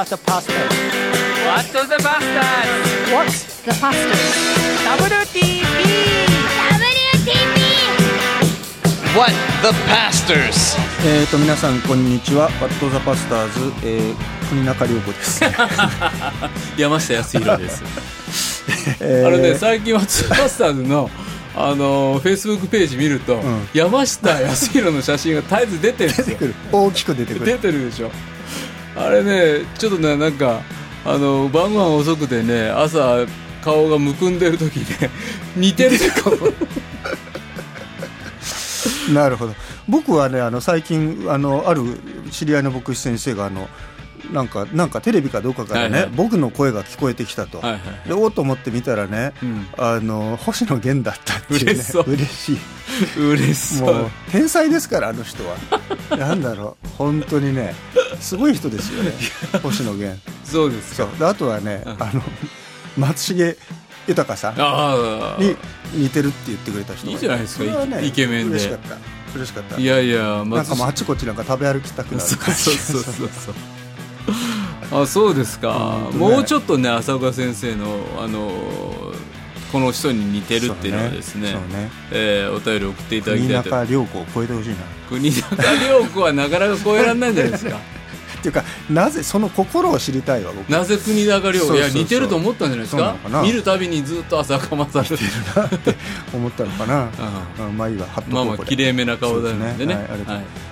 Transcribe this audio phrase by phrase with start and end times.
[0.00, 0.54] What the Pastor.
[1.44, 4.16] What the Bastards What's the Pastor.
[4.96, 5.76] WTP
[9.14, 10.78] What the Pastors?
[11.04, 12.44] えー、と皆さんこんにちは。
[12.44, 15.44] ワットザパスターズ、えー、国中涼子です、
[16.80, 17.82] 山下康弘です。
[19.00, 19.28] えー。
[19.28, 21.10] あのね、最近はツーバスターズの、
[21.54, 23.68] あのフェイスブックページ見ると、ん。
[23.74, 26.38] 山下康弘の写真が絶えず出てるんですよ。
[26.72, 28.10] 大きく出てく出るてるでしょ。
[29.06, 30.60] あれね、ちょっとね、なんか、
[31.04, 33.26] あの晩ご飯遅くてね、朝、
[33.62, 35.10] 顔がむくんでる時ね、
[35.56, 36.36] 似てるかも。
[39.14, 39.54] なるほど。
[39.88, 41.82] 僕はねあの最近あのある
[42.30, 43.68] 知り合いの牧師先生があの
[44.32, 46.12] なんかなんかテレビかどうかからね、はいはい。
[46.14, 49.66] 僕の声が聞こえてきたと、はいはいでおおと思って見たらね、うん。
[49.78, 51.84] あの星野源だったっていうね。
[52.06, 52.52] 嬉し
[53.18, 53.18] い。
[53.18, 53.94] 嬉しそう。
[53.94, 55.56] もう天才ですからあの人は。
[56.16, 56.88] なんだろう。
[56.96, 57.74] 本当にね
[58.20, 59.12] すごい人ですよね。
[59.62, 60.20] 星野源。
[60.44, 61.08] そうですか。
[61.28, 62.22] あとはね、あの
[62.96, 63.56] 松重
[64.08, 65.56] 豊さんに
[65.94, 68.56] 似てるって言ってくれた人がいいじゃないですかねイケメンで。
[68.56, 68.96] 嬉しかった。
[69.34, 69.80] 嬉しかった。
[69.80, 73.54] いやいやなんかもうあっちこっちなんか食べ歩きたくなるそうそうそうそう
[74.92, 76.18] あそうですか、うん。
[76.18, 78.50] もうちょっとね浅岡先生のあの
[79.72, 81.90] この人に似てるっていうのはですねそうね。
[82.10, 83.70] えーお便り送っていただき国たいと。
[83.70, 84.76] 中涼子を超えてほしいな。
[85.08, 85.42] 国中
[85.88, 87.78] 涼子はなかなか超えられないんじゃないですか
[88.40, 90.68] っていうかなぜその心を知りたいわ僕。
[90.68, 91.90] なぜ国中涼子そうそうそう。
[91.90, 93.16] いや似てると思ったんじゃないですか？
[93.42, 95.22] 見るたびにずっと浅岡勝る。
[96.34, 97.08] 思ったのかな、
[97.68, 97.76] うん。
[97.76, 99.94] まあいいわ貼っとまあまあ綺麗めな顔だそうのでね。
[99.94, 100.06] はい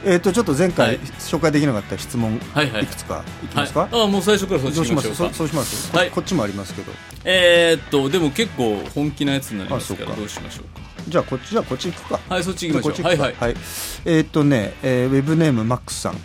[0.04, 0.98] えっ、とちょっと前回、はい。
[1.18, 2.84] 紹介できなかった質問、はいはい。
[2.84, 3.22] いくつか？
[3.44, 3.46] い。
[3.48, 5.16] きますか、はいあもう最初からそっちどうしましょうか。
[5.16, 5.92] そそうします？
[5.92, 6.10] こ,、はい。
[6.10, 6.92] こっちもありますけど。
[7.24, 10.80] えーっとでも結構本気なやつになりますからどうしましょうか？
[11.08, 12.20] じゃあこっちじゃあこっち行くか。
[12.28, 12.92] はいそっち行きましょう。
[12.92, 13.22] こっち行くか。
[13.24, 13.54] はいはい。
[14.04, 16.16] えーっとね、えーウェブネームマックスさん、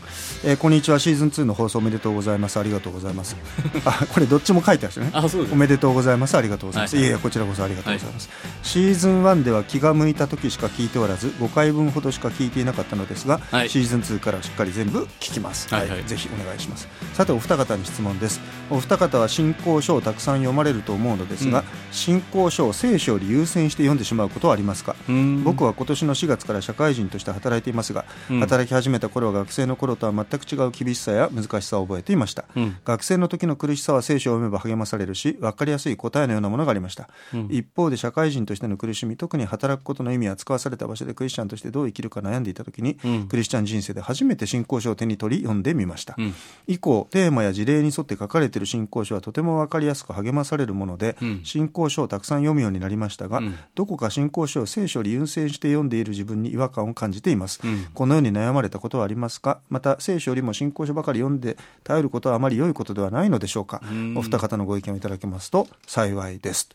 [0.45, 0.99] えーこんにちは。
[0.99, 2.59] シーズン2の放送おめでとうございます。
[2.59, 3.38] ありがとうございます。
[3.85, 5.12] あこれどっちも書いてあるんですよね。
[5.13, 6.35] あそうですおめでとうございます。
[6.35, 8.29] ありがとうございます、はいい、やいやこちらこそありがとうございます、
[8.62, 13.69] シーズン1では気が向いた時しか聞いておらず5回分ほどしか聞いていなかったのですが、はい。
[13.69, 16.03] シーズン2からしっかり全部聞きます、はいはい。
[16.06, 16.90] ぜひお願いします。
[17.13, 18.41] さてお二方に質問です。
[18.69, 21.66] お二方は信仰書をたくさん読まれると思うのですが、うん。
[21.94, 24.97] 信仰書を聖書より優先して読んでしまうことはありますか？
[25.07, 25.44] うん。
[25.46, 28.40] 僕は今年の4月から社会人として働いていますが、うん。
[28.41, 32.77] 働き始めた頃は学生の頃とは全く違う厳しさや難しさを覚えていました、うん。
[32.85, 37.09] 学生の時の苦しさは聖書を読めば励まされるし分かりやすい答えのようなものがありました、
[37.49, 43.27] 一方で社会人としての苦しみ特に働くことの意味や使わされた場所でクリスチャンとしてどう生きるか悩んでいた時に、うん。
[43.27, 46.33] クリスチャン人生で初めて信仰書を手に取り読んでみました、うん。
[46.67, 51.41] 以降テーマや事例に沿って書かれている信仰書はとても分かりやすく励まされるもので、うん。
[51.43, 53.55] 信仰書をたくさん読むようになりましたが、うん。
[53.75, 57.88] どこか信仰書を聖書より優先して読んでいる自分に違和感を感じています、うん。
[57.93, 59.59] このように悩まれたことはありますか？
[59.69, 64.17] また聖書よりも信仰書ばかり読んで頼ることはあまり良いことではないのでしょうか、ん。
[64.17, 66.69] お二方のご意見をいただけますと幸いです。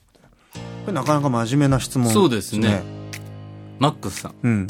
[0.55, 2.83] これなかなか真面目な質問そうですね。
[3.79, 4.35] マックスさん。
[4.43, 4.67] うん、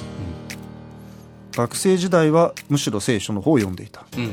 [1.53, 4.07] 学生時代はむしろ聖書の方を読んでいた。
[4.17, 4.31] うん。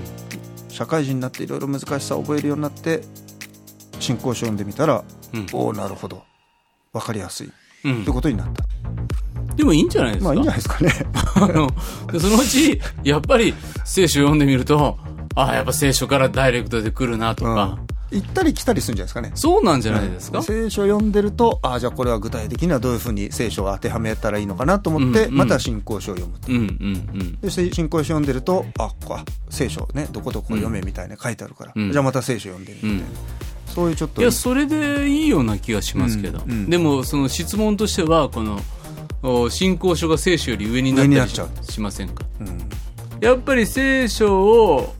[0.69, 3.01] 社会人になっていろいろ難しさを覚えるようになって
[3.99, 5.47] 信仰書を読んでみたら、うん。
[5.53, 6.23] おおなるほど。
[6.91, 8.65] 分かりやすい、うんということになった。
[9.55, 10.25] でもいいんじゃないですか？
[10.25, 10.91] まあいいんじゃないですかね。
[11.35, 11.69] あの
[12.11, 13.53] でそのうちやっぱり
[13.85, 14.97] 聖書読んでみると
[15.35, 17.95] ああやっぱ聖書からダイレクトで来るなとか、うん。
[18.11, 19.31] 行ったり来たりするんじゃないですかね。
[19.33, 25.31] そうなんじゃないですか、聖書を読んでるとああじゃあこれは具体的にはどういうふうに聖書を当てはめたらいいのかなと思って、うん。
[25.31, 26.51] うんまた信仰書を読むと。
[26.51, 26.67] うんうん
[27.13, 27.37] うん。
[27.43, 31.91] そして信仰書を読んでるとあこあ聖書ねどこどこ読めみたいな書いてあるから、うん。
[31.91, 33.03] じゃあまた聖書読んでみたいな、
[33.75, 38.59] そういうちょっといやそれでいいような気がしますけど、うんうんでもその質問としてはこの
[39.21, 41.29] お信仰書が聖書より上になったり
[41.63, 42.23] しませんか？
[42.39, 42.69] うん。
[43.19, 44.93] やっぱり聖書を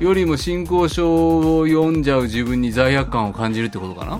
[0.00, 4.18] よりも信仰書を読んじゃう自分に罪悪感を感じるってことかな、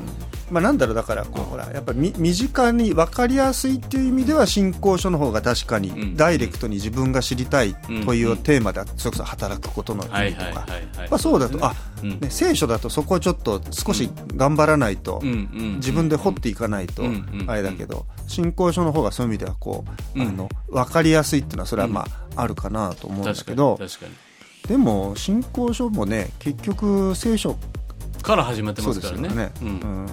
[0.52, 6.16] まあ、なんだろうだからこうほらやっぱりみ身近に分かりやすいっていう意味では信仰書の方が確かにん。
[6.16, 10.66] ダイレクトに自分が知りたいといううんテーマでそれこそ働くことの意はい味とか
[11.10, 12.20] まあそうだとあ、うん。
[12.20, 15.22] ね、聖書だとそこをちょっと少し頑張らないと
[15.76, 17.02] 自分で掘っていかないと
[17.46, 19.84] あれだけど信仰書の方がそういう意味ではこ
[20.14, 20.28] ううん。
[20.28, 22.06] あの分かりやすいっていうのはそれはま
[22.37, 23.78] ああるかなと思うんだ確かにけど
[24.69, 27.56] でも信仰書もね結局聖書
[28.22, 29.28] から始まってますからね。
[29.28, 29.52] ね。
[29.62, 29.72] ううん。
[29.72, 30.06] ん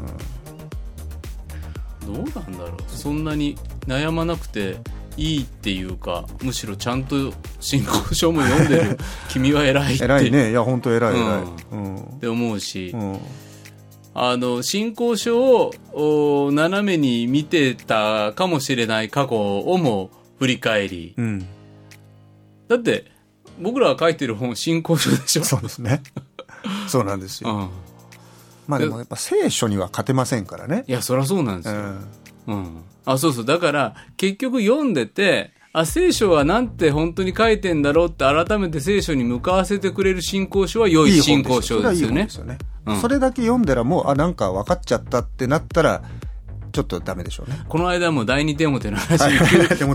[2.06, 2.78] どうなんだろう。
[2.88, 3.56] そんなに
[3.88, 4.78] 悩まなくて
[5.18, 8.98] いいっていうかむしろちゃんと信仰書も読んでる
[9.30, 10.04] 君は偉いって。
[10.06, 10.52] 偉いね。
[10.52, 11.96] いや本当偉い偉い、うん。
[11.98, 13.20] って思うし、うん。
[14.14, 20.10] あの信仰書をお斜めに見てたかもしれない過去をも
[20.40, 21.14] 振り返り。
[21.18, 21.46] うん、
[22.68, 23.06] だって
[23.62, 25.44] 僕らが書いてる本信仰書でしょ。
[25.44, 26.02] そうですね。
[26.88, 27.50] そうなんですよ。
[27.50, 27.70] うん。
[28.70, 30.84] まあでもやっぱ聖書には勝てませんからね。
[30.88, 31.82] いや、そりゃそうなんですよ。
[31.82, 32.56] うん。
[32.56, 32.84] うん。
[33.04, 33.46] あ、そうそう。
[33.46, 42.12] だから、結局読んでて、あ、聖書はなんて本当に書いてんだろうって改めて聖書に向かわせてくれる信仰書は良い信仰書ですよね。
[42.12, 46.04] それはいい本ですよねうんそれだけ読んだらもう、あ、なんか分かっちゃったってなったら、
[46.72, 47.60] ちょっとダメでしょうね。
[47.68, 49.34] この間も第二テモテの話、はい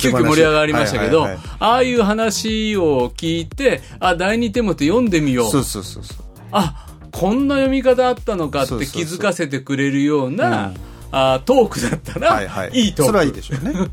[0.01, 5.51] 急遽盛り上がりましたけど、ああいう話を聞いて、あ、第二テモテ読んでみよう。
[5.51, 6.17] そうそうそうそう。
[6.51, 10.75] あ、こんな読み方あったのかって気づかせてくれるような、うん
[11.17, 12.71] あトークだったら、はいはい。
[12.73, 13.07] いいトーク。
[13.07, 13.89] それはいいでしょうね。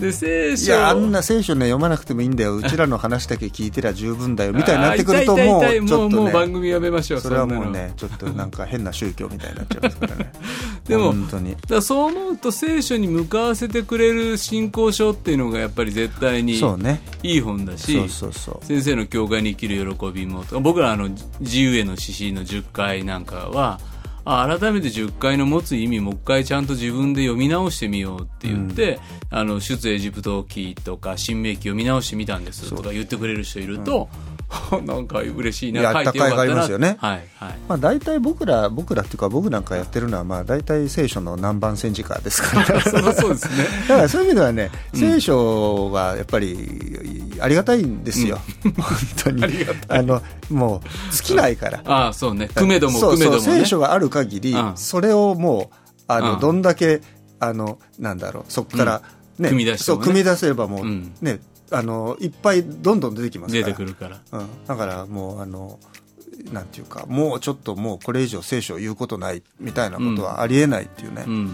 [0.00, 2.56] で、聖書いや、あんな聖書ね、読まなくてもいいんだよ。
[2.58, 4.52] うちらの話だけ聞いてりゃ十分だよ。
[4.52, 6.16] みたいになってくると、もう、ちょっとね。
[6.16, 10.32] もう番組やめましょう、それはもうね、ちょっとなんか変な宗教みたいになっちゃいますからね。
[10.88, 11.56] でも本当に。
[11.68, 17.02] だそう思うと聖書に向かわせてくれる信仰書っていうのがやっぱり絶対にそうね。
[17.22, 18.66] いい本だし、そうそうそう。
[18.66, 21.10] 先生の教会に生きる喜びも僕らあの
[21.40, 23.78] 自由への指針の10回なんかは
[24.24, 28.98] あ改めて10回の持つ意味もう一回ちゃんと自分で読み直してみようって言って、
[29.30, 34.08] あの出エジプト記とか新明記読み直してみたんですとか言ってくれる人いると、
[34.84, 36.54] なんか嬉しいな書いてよかったな。
[36.56, 36.96] ますよね。
[37.00, 37.58] はいはい。
[37.68, 42.80] まあ大体僕ら、僕らっていうか僕なんかやってるのは、まあ大体聖書の南蛮戦時下ですから。
[42.82, 43.64] そりゃそうですね。
[43.88, 48.72] だからそういう意味ではね、聖書はやっぱりありがたいんですよ、本
[49.24, 49.66] 当に。
[49.88, 51.80] あのもう尽きないから。
[51.84, 52.48] ああそうね。
[52.52, 54.72] くめどもそうそう聖書がある限り、うん。
[54.74, 55.76] それをもう
[56.08, 56.40] あの、うん。
[56.40, 57.00] どんだけ
[57.38, 59.02] あのなんだろうそこから、
[59.38, 60.04] ね組み出してもね。
[60.04, 61.12] そう組み出せばもう、うん。
[61.22, 61.40] ね
[61.72, 63.66] あのいっぱいどんどん出てきますから。
[63.66, 64.20] 出てくるから。
[64.32, 65.78] うん、だからもうあの
[66.52, 71.50] なんていうかもうちょっともうこれ以上聖書を言うことないみたいなことはありえないっていうね、うん。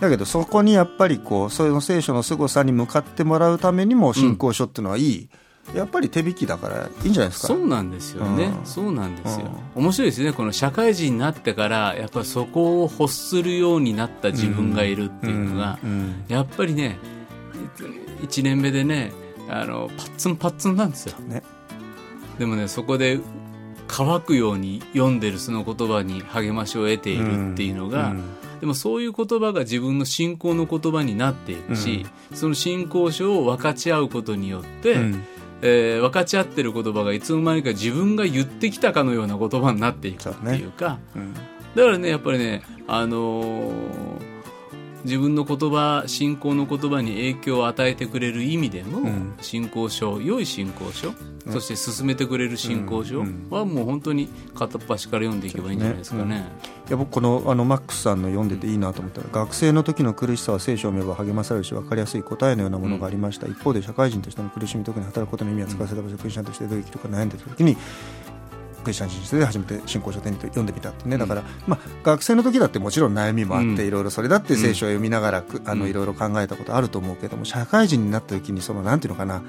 [0.00, 5.28] だけどそこにやっぱりこうその聖書の凄さに向かってもらうためにも信仰書っていうのはいい、
[5.74, 7.46] やっぱり手引きだからいいんじゃないですか。
[7.48, 8.66] そうなんですよね、うん。
[8.66, 10.32] そうなんですよ、面白いですね。
[10.32, 15.90] この社会人になってからやっぱりそこを欲するようになった自分がいるっていうのが、うん。
[15.90, 16.24] うん。
[16.28, 16.98] やっぱりね
[18.22, 19.12] 1年目でね
[19.52, 21.18] あのパッツンパッツンなんですよ。
[21.20, 21.42] ね。
[22.38, 23.20] でもねそこで
[23.86, 28.22] 乾くように読んでるその言葉に励ましを得ているっていうのが、うん。
[28.60, 35.24] でもそういう言葉が自分の信仰の言葉になっていくし、その信仰書を分かち合うことによって、うん。
[35.62, 41.34] えー分かち合ってる言葉がいつの間にか自分が言ってきたかのような言葉になっていくっていうかうん。
[41.34, 44.31] だからねやっぱりね、あのー
[45.04, 49.34] 自分の言葉信仰の言葉に影響を与えてくれる意味でも、ん。
[49.40, 51.12] 信仰書良い信仰書、
[51.50, 53.46] そして進めてくれる信仰書うん。
[53.50, 56.46] はもう本当に片っ端から読んでいけばいいんじゃないですかね。
[56.88, 67.76] いや僕このあのマックスさんの読んでていいなと思ったら学生の時の苦しさは聖書を読めば励まされるし分かりやすい答えのようなものがありました、一方で社会人としての苦しみ特に働くことの意味を使わせた場所でクリスチャンとしてどう生きるか悩んでた時に
[68.82, 71.18] クリスチャンで初めて信仰書を手に読んでみたってね。
[71.18, 73.80] だから、まあ、学生の時だってもちろん悩みもあって、うん。
[73.80, 79.42] いろいろそれだって聖書を読みながらくあのいろいろ考えたことあると思うけども社会人になった時にそのなんていうのかな。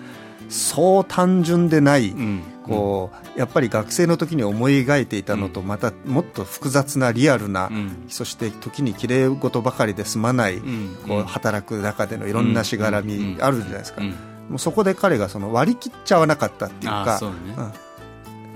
[0.49, 2.43] そう単純でない、うん。
[2.63, 8.05] こうやっぱり学生の時に思い描いていたのとまたもっと複雑なリアルな、うん。
[8.09, 10.95] そして時に綺麗事ばかりで済まない、ん。
[11.07, 14.15] こう働く中でのいろんなしがらみあるじゃないですか、うん
[14.49, 17.27] もうそこで彼がその割り切っちゃわなかったっていうかね。
[17.57, 17.71] うん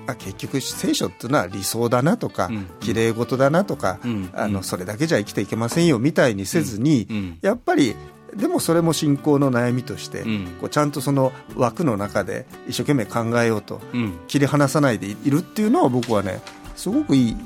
[0.07, 2.67] あ結局聖書っていうのは理想だなとか、うん。
[2.79, 4.29] 綺麗事だなとか、うん。
[4.33, 7.37] あのそれだけじゃ生きていけませんよみたいにせずに、うん。
[7.41, 7.95] やっぱり
[8.35, 10.47] でもそれも信仰の悩みとして、うん。
[10.59, 14.17] こうちゃんとその枠の中で一生懸命考えようとうん。
[14.27, 16.41] 切り離さないでいるっていうのは僕はね
[16.75, 17.37] すごくいい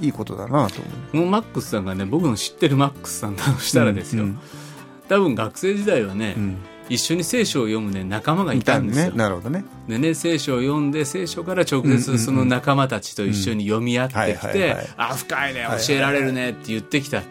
[0.00, 0.80] いいことだなと
[1.12, 1.26] 思う。
[1.26, 4.38] マックスさんがね僕の知ってるマックスさんだとしたらですよ、うん。
[5.08, 6.58] 多分学生時代はね、うん
[6.88, 9.16] 一緒に聖書を読むね仲間がいたんですよ、ね。
[9.16, 9.64] なるほどね。
[9.88, 14.16] でね聖書を読んで聖書から直接その仲間たちと一緒に読み合ってき
[14.52, 17.22] てはい「あ深いね教えられるね」って言ってきた、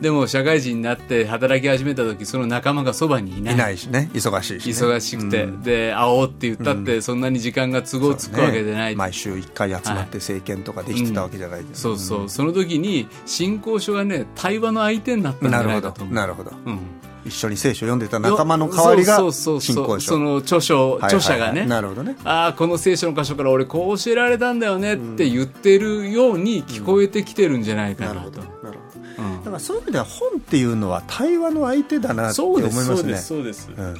[0.00, 3.54] でも社会人になって働き始めた時その仲間がそばにいない。
[3.54, 4.10] いないしね。
[4.12, 5.62] 忙しいし、ね、忙しくて、うん。
[5.62, 8.96] で会おうって言ったってそんなに時間が都合つくわけでない、ね。
[8.96, 16.14] 毎週1回集まって政権とかできてたわけじゃないそうそう、その時に信仰書がね対話の相手になったんじゃなるほどないかと思う。
[16.14, 16.52] なるほど。
[16.66, 16.78] うん
[17.24, 19.74] 一緒に聖書を読んでた仲間の代わりがそうそうそうそう。
[19.74, 20.12] 信仰書。
[20.14, 21.16] その著書、はいはいはい。
[21.16, 21.66] 著者がね。
[21.66, 22.16] なるほどね。
[22.24, 28.78] ああこの聖書の箇所から俺こう教えられたんだよねって言ってるように聞こえてきてるんじゃないかなと、なるほどなる
[29.18, 29.24] ほど。
[29.24, 29.38] うん。
[29.38, 33.16] だからそういう意味では本っていうのは対話の相手だなってそ思いますね。
[33.16, 33.70] すそうです。
[33.76, 33.96] うん。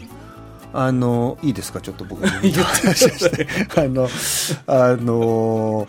[0.75, 1.83] あのいいですか？
[1.83, 4.09] ちょっと僕に言って話をしてあの
[4.67, 5.87] あの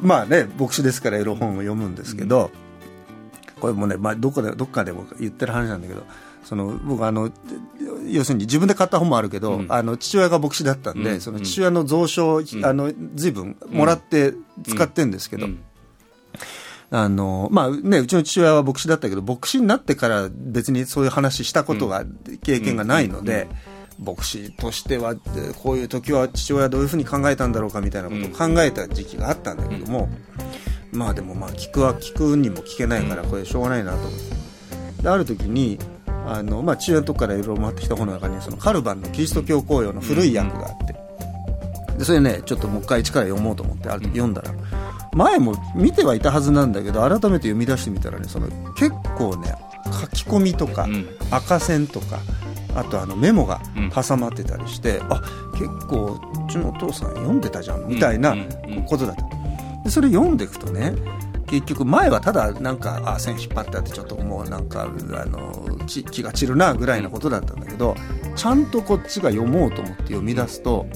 [0.00, 2.52] まあね牧師ですからいろいろ本を読むんですけど、
[3.58, 6.04] これもね、まあ、どこでどっかでも言ってる話なんだけど
[6.44, 7.30] その僕あの
[8.06, 9.66] 要するに自分で買った本もあるけど、うん。
[9.68, 11.20] あの父親が牧師だったんで、うん。
[11.20, 12.44] その父親の蔵書を、ん。
[12.64, 14.34] あの随分もらって
[14.66, 15.64] 使ってるんですけど、うん。
[16.90, 22.04] あのまあね、うちの父親は牧師だったけど牧師になってから別にそういう話したことが、
[22.42, 23.48] 経験がないので、
[23.98, 30.08] 牧師としてはえこういう時は父親はどういうふうに考えたんだろうかみたいなことを考えた時期があったんだけども、
[30.92, 35.02] まあでもまあ聞くは聞くにも聞けないからこれしょうがないなと思って。
[35.02, 35.78] である時に
[36.26, 40.94] あの、まあ、父親のとこからいろいろ回ってきた本の中にそのカルバンのキリスト教公用の古い訳があって。
[41.98, 44.52] でそれねちょっともう一回一から読もうと思ってある時読んだら
[45.12, 49.54] 前も見てはいたはずなんだけど改めて読み出してみたらねその結構ね
[49.84, 51.08] 書き込みとかうん。
[51.30, 52.18] 赤線とか
[52.74, 53.90] あとあのメモがうん。
[53.90, 58.84] 挟まってたりして、あ結構うちのお父さん読んでたじゃんみたいなうんうんうん。
[58.86, 59.22] ことだった。
[59.84, 60.92] でそれ読んでいくとね
[61.46, 67.94] 結局前はただなんかあ線引っ張ってあってちょっともうなんかあの気気が散るなぐらいなことだったんだけど
[68.36, 70.86] ちゃんとこっちが読もうと思って読み出すと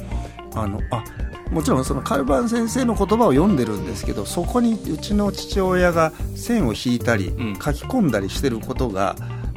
[0.54, 1.04] あのあ
[1.50, 7.54] もちろんそのカルバン先生の言葉を読んでるんですけどそこにうちの父親が線を引いたりん。
[7.54, 9.16] 書き込んだりしてることが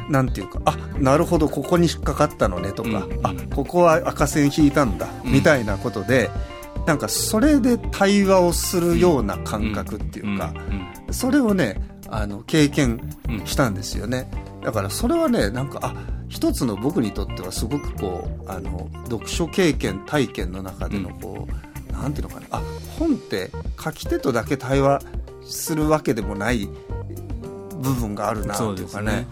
[0.09, 5.31] なんていうかあなるほどここに引っかかったのねとか、うんあここは赤線引いたんだ、うん。
[5.31, 6.29] みたいなことで
[6.85, 10.80] なんかそれで対話をするような感覚っていうか、うん
[11.13, 11.77] それをね
[12.09, 12.99] あの経験
[13.45, 14.29] したんですよね、
[14.63, 15.95] だからそれはねなんかあ
[16.27, 21.47] 一つの僕にとってはすごくこうあの読書経験体験の中でのこ
[21.89, 22.47] う、なんていうのかな。
[22.51, 22.63] あ
[22.97, 23.49] 本って
[23.83, 25.01] 書き手とだけ対話
[25.43, 26.67] するわけでもない
[27.81, 29.27] 部分があるなそというかねね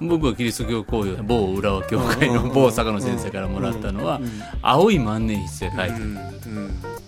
[0.00, 4.20] 僕はキリスト教公用某浦和教会の某坂野先生からもらったのは
[4.62, 6.16] 青い万年筆で書いてる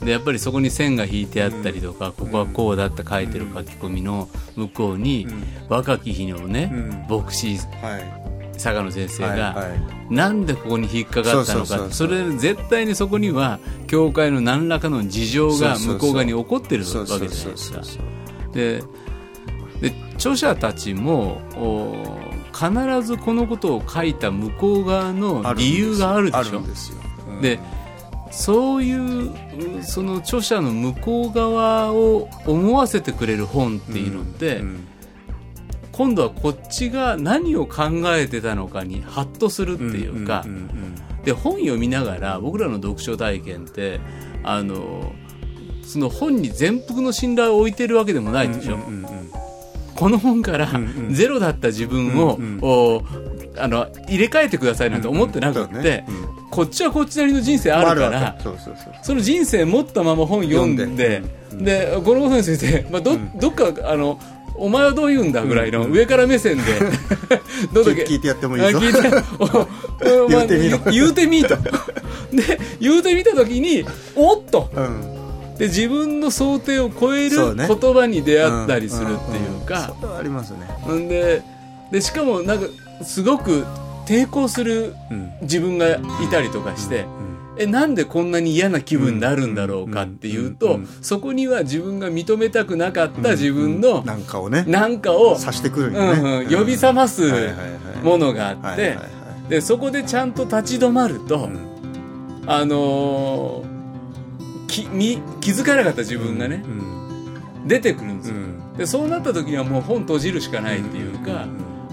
[0.04, 5.26] でやっぱりそこに線が引いてあったりとか、ここはこうだって書いてる書き込みの向こうに、
[5.68, 7.18] 若き日のね、うん。
[7.18, 8.20] 牧師はい
[8.60, 9.56] 坂野先生が、
[10.10, 17.80] なんでここに引っかかったのかそれ絶対にそこには教会の何らかの事情が向こう側に起こってるわけじゃないですか。
[18.52, 18.82] で
[19.80, 22.29] で著者たちもお
[22.60, 26.58] 必ずこのことを書いた向こう側の理由があるでしあょで
[27.28, 27.60] うんで
[28.30, 34.86] そういううその著者の向こう側を思わせてくれる本っていうのって、うん
[35.92, 44.00] 今度はこっちが何を考えてたのかにハッとするっていうか、んんんで本読みながら僕らの読書体験って
[44.42, 45.12] あの
[45.82, 49.30] その本に全幅の信頼を置いてるわけでもないでしょ、うんうんうん
[50.00, 50.66] この本から
[51.10, 52.58] ゼロだった自分を、うんうん。
[52.62, 53.02] お
[53.58, 56.48] あの入れ替えてくださいなんて思ってなくって、そうねうん。
[56.48, 58.48] こっちはこっちなりの人生あるかわらけ
[59.02, 64.18] その人生持ったまま本読んで読んででこのことについて、まあ、どどっかあの
[64.54, 66.62] お前はどう言うんだぐらいの上から目線で、
[67.72, 68.78] どんだけ聞いてやってもいいぞ。
[68.78, 70.78] あ聞いて 言うてみろ。
[70.78, 73.84] まあ言うてみとで言うてみた時に
[74.16, 74.70] おっと。
[74.74, 75.19] うん
[75.60, 80.66] で自分の想定を超える言葉に出会ったりするっていうか、ありますね。
[80.90, 81.42] んで
[81.92, 82.64] でしかもなんか
[83.04, 83.66] すごく
[84.06, 85.30] 抵抗するうん。
[85.42, 86.00] 自分がい
[86.30, 87.04] たりとかして、
[87.58, 94.64] えなんでこんなに嫌な気分になるんだろうかっていうと、そこには自分が認めたくなかった自分のなんかをね。
[94.66, 97.22] なんかを、さしてくるうんうん呼び覚ます
[98.02, 98.96] ものがあって、
[99.50, 101.58] でそこでちゃんと立ち止まると、ん。
[102.46, 103.69] あのー
[104.70, 107.68] きみ気づかなかった自分がね、うん。
[107.68, 108.76] 出てくるんですよ、うん。
[108.76, 111.46] でそうなった時にはもう本閉じるしかないっていうか、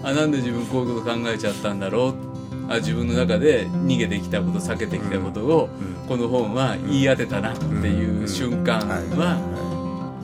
[0.03, 2.13] あなんで自分こういうこと考えちゃったんだろう？
[2.69, 5.69] あ自分の中で逃げてきたこと避けてきたことを、
[6.07, 9.37] この本は言い当てたなっていう瞬間は、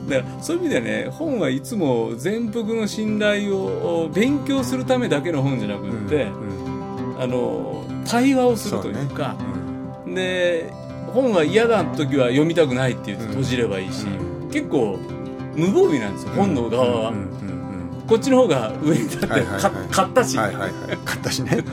[0.08, 6.26] だからそういう意味ではね本はいつも全幅の信頼を勉強するためだけの本じゃなくって、
[7.18, 9.36] あの対話をするというか
[10.06, 10.70] で
[11.14, 14.06] 本は嫌な時は読みたくないって言って閉じればいいし、
[14.52, 14.98] 結構
[15.54, 17.12] 無防備なんですよ、本の側は、
[18.08, 21.64] こっちの方が上に立って、はいはいはいか買ったし、はいはいはい買ったしね、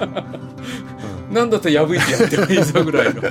[1.33, 3.21] なんだったら破いてやってもいいぞぐらいの。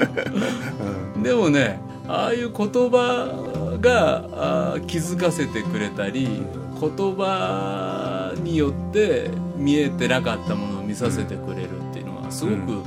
[1.23, 6.43] でもねああいう言葉が気づかせてくれたり
[6.81, 12.83] 言葉によって見えてなかったものを見させてくれるっていうのはすごく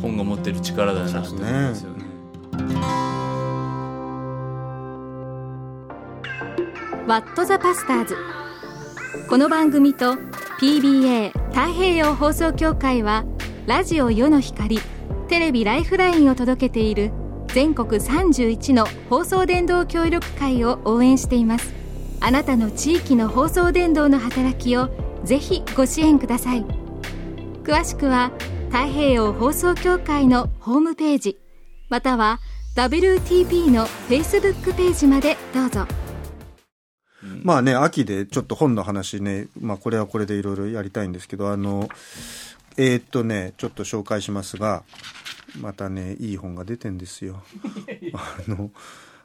[0.00, 1.89] 本が持ってる力だなと思うんですよね。
[7.06, 8.16] ワット・ザ・パスターズ。
[9.28, 10.14] この番組と
[10.60, 13.24] PBA 太平洋放送協会は
[13.66, 14.78] ラジオ世の光
[15.28, 17.10] テレビライフラインを届けている
[17.48, 21.72] 全国31の放送電動協力会を応援しています。
[22.20, 24.90] あなたの地域の放送電動の働きを
[25.24, 26.64] ぜひご支援ください。
[27.64, 28.30] 詳しくは
[28.70, 31.38] 太平洋放送協会のホームページ
[31.88, 32.38] または
[32.74, 35.86] WTP の Facebook ページまでどうぞ
[37.42, 41.88] まあね、秋でちょっと本の話ね、まあこれはこれでいろいろやりたいんですけど、あの、
[42.76, 44.84] えーっとね、ちょっと紹介しますが、
[45.60, 47.42] またね、いい本が出てんですよ。
[48.14, 48.70] あの、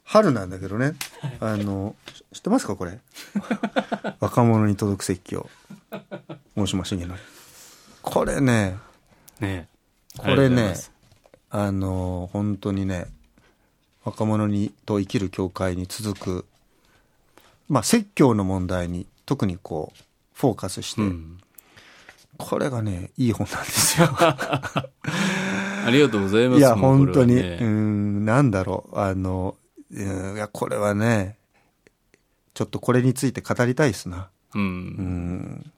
[0.04, 0.96] 春なんだけどね、
[1.40, 1.96] あの、
[2.34, 3.00] 知ってますかこれ？
[4.20, 5.50] 若者に届く説教。
[6.56, 7.14] 大島重則。
[8.02, 8.78] これね、
[9.40, 9.70] ね
[10.18, 10.74] これね、
[11.50, 13.08] あの、本当にね、
[14.06, 16.46] 若者にと生きる教会に続く、
[17.68, 21.38] まあ、説教の問題に特にこう、フォーカスして、うん
[22.38, 24.10] これがね、いい本なんですよ。
[24.12, 24.90] あ
[25.90, 26.60] りがとうございます。
[26.60, 29.56] いや、本当に、ねうん、なんだろう、あの、
[29.90, 31.38] うんいや、これはね、
[32.54, 34.30] ちょっとこれについて語りたいですな。
[34.54, 34.60] う。
[34.60, 35.72] うんん。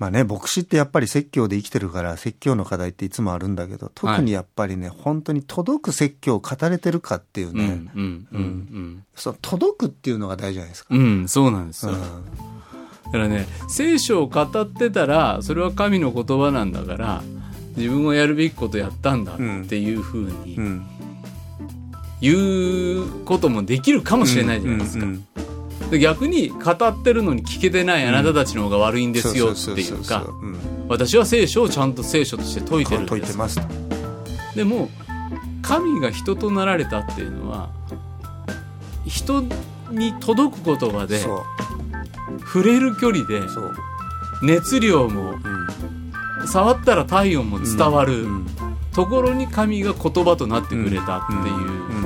[0.00, 7.56] まあね、牧師ってやっぱり説教で生きてるから、説教の課題っていつもあるんだけど、特にやっぱりね、本当に届く説教を語れてるかっていううん。
[7.58, 8.26] ね、うん。
[8.32, 9.04] うん。
[9.14, 10.94] その届くっていうのが大事じゃないですか。
[10.94, 11.00] うん。
[11.00, 11.28] うん。
[11.28, 11.92] そうなんですよ。
[11.92, 12.00] うん
[13.06, 17.22] だからね、聖書を語ってたら、それは神の言葉なんだから、
[17.76, 20.86] 自分はやるべきことやったんだっていうふうにうん。
[22.20, 25.08] 言うこともできるかもしれないじゃないですかう。
[25.08, 25.26] ん
[25.90, 30.24] で逆に語ってるのに聞けてないあなたたちの方が悪いんですよっていうか
[30.88, 33.60] 私は聖書をちゃんと聖書として解いてるんです。
[34.56, 34.90] でも、
[35.62, 37.70] 神が人となられたっていうのは、
[39.06, 39.44] 人
[39.92, 41.20] に届く言葉で。
[42.40, 43.40] 触れる距離で。
[44.42, 45.34] 熱量も、
[46.46, 48.46] 触ったら体温も伝わる、うん。
[48.92, 51.99] ところに神が言葉となってくれたっていう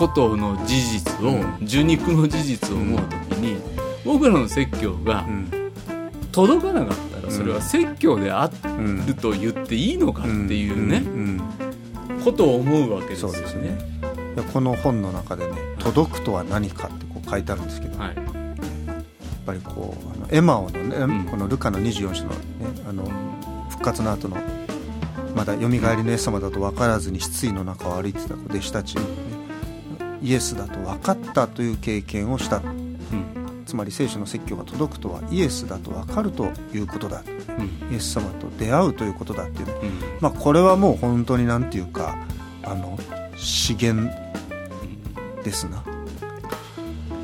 [0.00, 1.58] ことの事実を、うん。
[1.62, 3.60] 受肉の事実を思うときに、
[4.04, 5.50] 僕らの説教がうん。
[6.32, 11.02] 届かなかったらそれは説教であうんると言っていいのかっていうね、
[12.24, 13.40] ことを思うわけですよね。
[13.40, 13.78] ね。
[14.36, 18.16] でこの本の中でね「届くとは何か」ってこう書いてあるんですけど、やっはい、
[19.44, 21.24] ぱりこうあのエマオのね、ん。
[21.24, 22.36] このルカの24章の,、ね、
[22.88, 23.10] あの
[23.70, 24.36] 復活の後の
[25.34, 28.96] まだよみがえりのイエス様だと分からずに失意の中を歩いてた弟子たち
[30.22, 32.58] イエスだと分かったという経験をした。
[32.58, 33.64] うん。
[33.66, 37.22] つまり聖書の説教が届くとはイエスだと分かるということだ。
[37.58, 37.92] うん。
[37.92, 39.66] イエス様と出会うということだっていう。
[39.66, 39.90] ねうん。
[40.20, 42.16] まあこれはもう本当になんていうか
[42.62, 42.98] あの
[43.36, 44.10] 資源
[45.44, 45.82] ですな。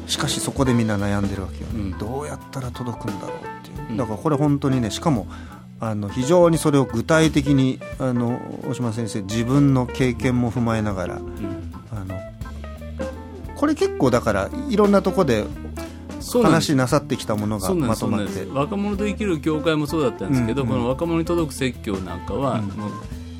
[0.06, 1.66] しかしそこでみんな悩んでるわけよ。
[1.98, 3.96] どうやったら届くんだろうっていう、うん。
[3.96, 5.26] だからこれ本当にねしかも
[5.80, 11.72] あの非常にそれを具体的にあの大島先生自分の経験も踏まえながらうん。
[11.90, 12.25] あの
[13.56, 15.44] これ結構だからいろんなとこで
[16.42, 18.46] 話なさってきたものがますとまって。
[18.52, 22.66] 若者と生きる教会もそうだったんですけど、うんうんこの若者に届く説教なんかは、うん。
[22.66, 22.90] もう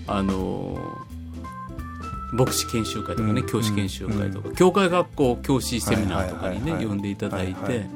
[0.07, 1.07] あのー
[2.33, 7.89] 牧師研修会とかね、うん教師研修会とか、教会学校教師セミナーとかにね、呼んでいただいて、はいはい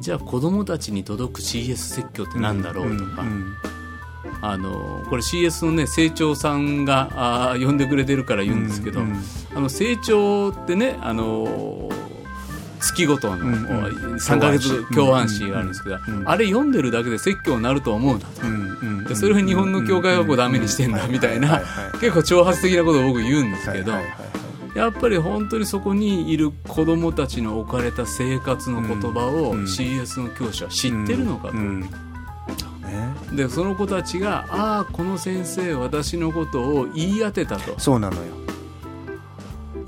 [0.00, 3.56] じゃあ子供たちに届く CS 説教って何だろうとか、ん
[4.42, 7.08] あのーこれ CS のね成長さんが
[7.50, 9.20] あー呼んでくれてるから言うんですけど、うんうん
[9.54, 12.08] あの成長ってね、あのー
[12.80, 14.14] 月ごとの、うんうん。
[14.14, 18.46] 3ヶ月教教案案誌誌があるんですけど、うんうんあれ読んでるだけで説教になると思うなと。
[18.46, 21.62] うんうんでそれを日本の教会学校ダメにしてんだみたいな
[22.00, 24.26] 結構挑発的なことを僕言うんですけどはいはいはいは
[24.74, 24.78] い。
[24.78, 31.54] やっぱり本当にそこにいる子どもたちの置かれた生活の言葉をうん CS の教師は知ってるのかと
[33.32, 37.78] でその子たちがああこの先生私のことを言い当てたと。
[37.78, 38.22] そうなのよ。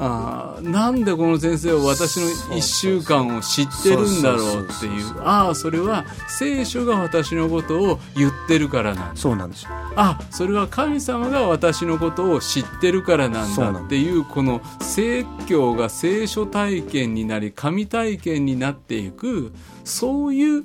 [0.02, 2.26] ああなんでこの先生は私の
[2.56, 9.16] 1週間を知ってるんだろうっていそうああそれは聖書が私のことを言ってるからなんだ。
[9.16, 9.70] そうなんですよ。
[9.96, 19.52] あそれは神様が私のことを知ってるからなんだっていうこの説教が聖書体験になり神体験になっていく
[19.84, 20.64] そういう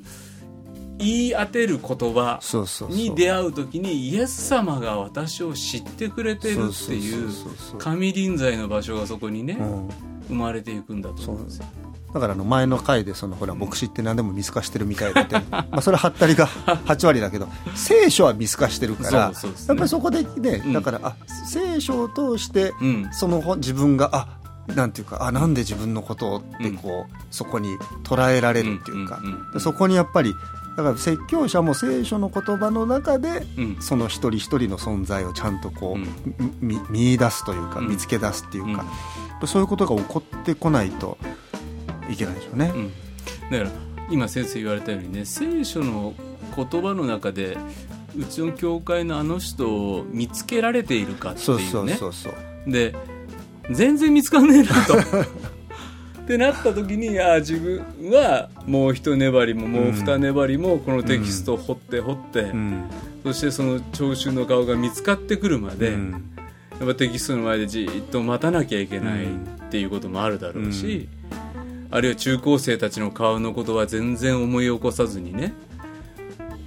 [0.97, 2.39] 言い当てる言葉
[2.89, 7.29] に出会う時にイエス様が私を知ってくれてるっていう
[7.77, 9.89] 神臨在の場所がそこにねうん。
[10.27, 11.65] 生まれていくんだと思うんですよ。
[12.13, 15.36] だからあの前の回でそのほら牧師って何でも見透かしてるみたいだって。
[15.51, 16.47] まあそれはったりが
[16.88, 20.73] 8割だけど聖書は見透かしてるからやっぱりそこでねうん。
[20.73, 23.10] だからあ聖書を通してうん。
[23.12, 24.27] その本自分があ
[24.73, 29.21] なんていうかあなんで自分のことをってこうそこに捉えられるっていうか。
[29.60, 30.34] そこにやっぱり
[30.77, 33.77] だから説教者も聖書の言葉の中でうん。
[33.79, 36.07] その一人一人の存在をちゃんとこう、うん。
[36.59, 37.88] み見出すというか、うん。
[37.88, 38.85] 見つけ出すっていうか、
[39.41, 39.47] うん。
[39.47, 41.17] そういうことが起こってこないと
[42.09, 42.71] いけないでしょうね。
[42.73, 42.91] うん、
[43.51, 43.69] だから
[44.09, 46.13] 今先生言われたようにね聖書の
[46.55, 47.57] 言葉の中で
[48.17, 52.33] うちの教会のあの人を見つけられているかってそうそういうねそうそう。
[52.71, 52.95] で
[53.71, 54.95] 全然見つかんねえなと
[56.25, 62.83] ってなった時にああ自分はもう一粘りももう二粘りもこのテキストを掘って掘って、うん。
[63.23, 66.35] そしてその聴衆の顔が見つかってくるまで、うん。
[66.79, 69.27] やっぱテキストの前でじーっと待たなきゃいけないっ
[69.69, 71.07] ていうこともあるだろうし、
[71.91, 75.53] あるいは中高生たちの顔のことは全然思い起こさずにね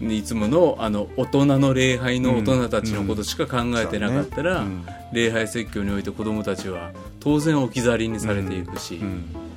[0.01, 4.67] いつものあの大人の礼拝の大人たちのことしか考えてなかったら、うん。
[4.67, 4.87] うん。
[5.13, 9.48] 礼拝説教において子どもたちは当然置き去りにされていくし、うん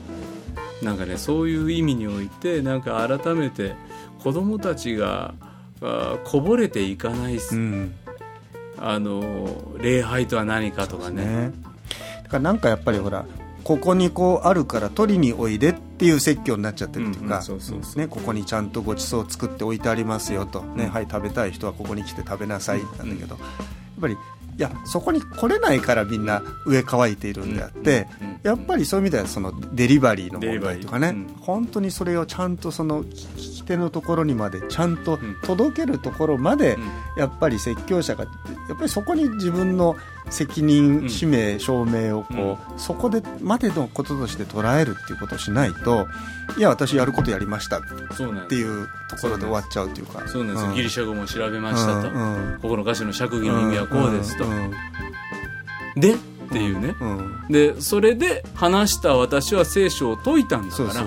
[0.82, 3.76] なんかねそういう意味においてなんか改めて
[4.24, 5.34] 子どもたちが
[5.82, 7.94] あこぼれていかない、うん。
[8.78, 11.26] あの礼拝とは何かとかね。
[11.26, 11.52] ね。
[12.24, 13.26] だからなんかやっぱりほら
[13.63, 17.44] ここにこうあるから取りにおいでっていう説教になっちゃってるっていうか、
[18.10, 23.46] ここにちゃんとごちそう作って置いてありますよと、ねはい食べたい人はここに来て食べなさいなんだけど、やっ
[24.02, 24.17] ぱりい
[24.58, 31.38] やそこに来れないからみんな上乾いているんであって、うんうんやっぱりそういう意味ではそのデリバリーの問題とかね、デリバリー。
[31.38, 31.44] うん。
[31.44, 36.78] 本当にそれをちゃんとその聞き手のところにまでちゃんと届けるところまで、
[37.18, 38.30] やっぱり説教者がや
[38.74, 39.96] っぱりそこに自分の
[40.30, 41.10] 責任、ん。
[41.10, 46.08] 使命証明をこう、そこでまでのこととして捉えるっていうことをしないと
[46.58, 47.80] いや私やることやりました。
[47.80, 47.82] っ
[48.48, 50.28] ていうところで終わっちゃうというか。
[50.28, 50.66] そうなんです。
[50.66, 50.76] よ、ん。
[50.76, 52.54] ギリシャ語も調べましたと、うん。
[52.54, 52.60] うん。
[52.60, 54.72] ここの歌詞の釈義の意味はこうですと、ん。
[55.96, 56.16] で
[56.52, 57.18] っていうね、うん。
[57.18, 57.48] うん。
[57.50, 61.06] でそれで話した私は聖書を解いたんだから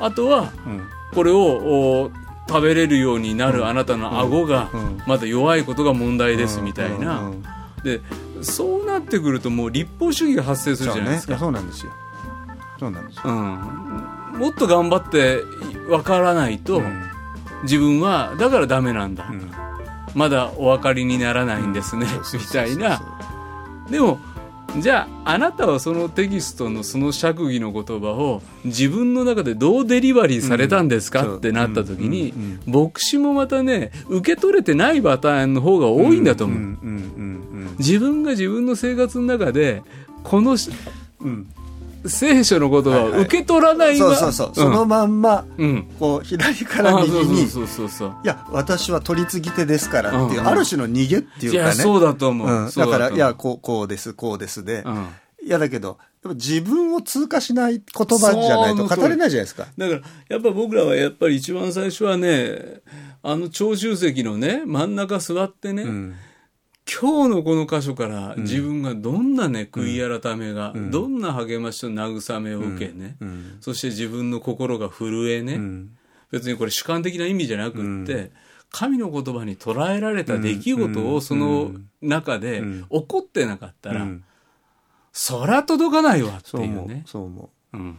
[0.00, 0.82] あとはうん。
[1.14, 2.10] これをお
[2.48, 5.02] 食べれるようになるあなたの顎がうん。
[5.06, 7.30] まだ弱いことが問題ですみたいな、
[7.84, 8.00] で
[8.40, 11.38] そうなってくるともう立法主義が発生するじゃないですか。
[11.38, 11.58] そうね。
[11.58, 11.92] なんですよ。
[12.80, 13.22] そうなんですよ。
[13.26, 15.36] うん、もっと頑張って
[15.88, 17.02] 分からないと、うん。
[17.64, 19.50] 自分はだからダメなんだ、うん。
[20.14, 23.00] まだお分かりにならないんですね、みたいな。
[23.88, 24.18] でも
[24.78, 39.82] じゃああなたはそのテキストのその釈義の言葉を自分の中でどうデリバリーされたんですか、うんってなった時に、うん牧師もまたね受け取れてないパターンの方が多いんだと思う、うんうん自分が自分の生活の中で
[40.22, 40.56] この
[41.20, 41.46] うん
[42.06, 45.88] 聖書の言葉を受け取らないそうそうそう、そのまんまうん。
[45.98, 48.16] こう左からあ右にそうそうそうそう。
[48.24, 50.38] いや私は取り次ぎ手ですからっていう、うん。
[50.38, 51.64] うんある種の逃げっていうかね。
[51.64, 55.08] いやそうだと思う、うん、だからいやこうこうですこうですで、うん。
[55.44, 59.66] いやだけどやっぱ自分を通過しない言葉じゃないと語れないじゃないですか。
[59.76, 62.80] だから、やっぱ僕らはやっぱり一番最初はね、
[63.24, 66.14] あの長州席のね、真ん中座ってね、うん
[67.00, 73.56] 今日のこの箇所から自分がどんなね、悔い改めが、どんな励ましと慰めを受けね、うん。
[73.60, 75.96] そして自分の心が震えね、うん。
[76.30, 78.30] 別にこれ主観的な意味じゃなくって、
[78.70, 82.82] 神の言葉に捉えられた出来事をその中でん。
[82.84, 84.24] 起こってなかったら、うん。
[85.12, 86.88] そら届かないわってそう思ういう。
[86.88, 87.02] ね。
[87.06, 87.76] そう思う。
[87.76, 87.96] うん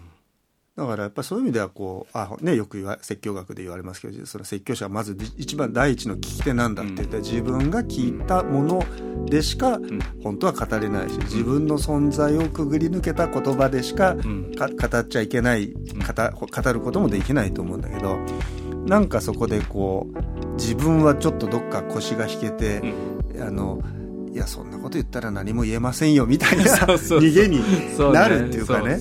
[0.75, 9.79] だからやっぱりそういう意味ではこうあ、ね、よく言わ説教学で言われますけどその説教者はまず一番第一の聞き手なんだって言って、自分が聞いたものでしか
[10.23, 18.17] 本当は語れないし自分の存在をくぐり抜けた言葉でしか,、語っちゃいけない語語ることもできないと思うんだけど
[18.87, 22.81] なんかそこでこう自分はちょっとどっか腰が引けて、
[23.39, 23.81] あの
[24.31, 27.61] いやそんなこと言ったら何も言えませんよみたいな逃げに
[28.11, 28.99] なるっていうかね。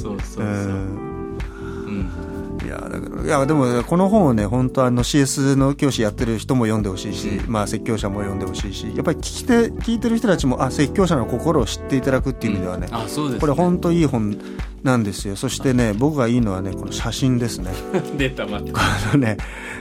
[3.25, 13.41] いやでもこの本をね本当あの CS の教師やってる人も読んでほしいし、まあ説教者も読んでほしいしやっぱり聞き手聞いてる人たちもあ説教者の心を知っていただくっていう意味ではね、あ、そうです、ね。
[13.41, 14.37] これ本当いい本
[14.83, 15.37] なんですよ。
[15.37, 17.71] そしてね僕がいいのはねこの写真ですね。
[18.19, 18.73] 出た、また。
[18.75, 19.37] あのね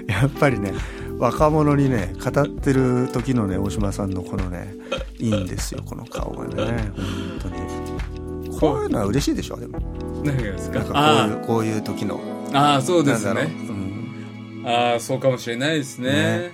[0.08, 0.74] やっぱりね
[1.18, 4.74] 若者にね語ってる時のね大島さんのこのね
[5.20, 5.82] いいんですよ。
[5.86, 6.92] この顔がね。
[6.96, 7.06] 本
[7.42, 8.60] 当に。
[8.60, 9.80] こういうのは嬉しいでしょでも。
[10.24, 10.80] 何がですか？
[10.80, 12.20] なんかこうあいうこういう時の
[12.54, 13.42] あ、ああそうですね。
[13.70, 16.52] うんああ、そうかもしれないですね。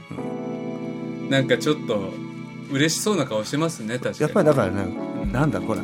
[1.29, 2.13] なんかちょっと、
[2.71, 4.21] 嬉しそうな顔してますね、確かに。
[4.21, 4.83] やっぱりだからね、
[5.21, 5.83] うんなんだほらあ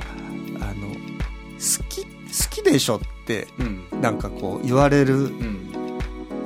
[0.74, 2.10] の好き好
[2.50, 3.64] きでしょってう
[3.96, 4.02] ん。
[4.02, 5.70] なんかこう言われるうん。